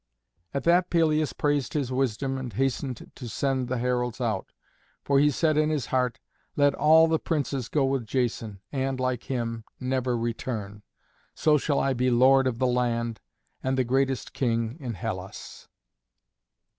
[0.51, 4.51] At that Pelias praised his wisdom and hastened to send the heralds out,
[5.03, 6.17] for he said in his heart,
[6.55, 10.81] "Let all the Princes go with Jason, and, like him, never return,
[11.35, 13.21] so shall I be lord of the land
[13.61, 15.67] and the greatest king in Hellas."